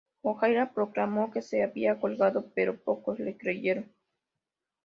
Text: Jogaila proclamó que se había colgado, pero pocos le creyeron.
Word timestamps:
Jogaila 0.23 0.65
proclamó 0.73 1.29
que 1.29 1.43
se 1.43 1.61
había 1.61 1.99
colgado, 1.99 2.49
pero 2.55 2.75
pocos 2.75 3.19
le 3.19 3.37
creyeron. 3.37 3.93